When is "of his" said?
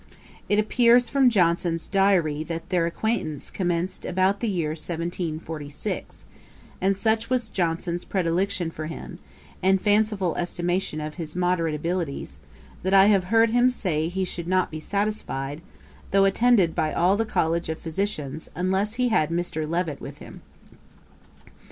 11.01-11.35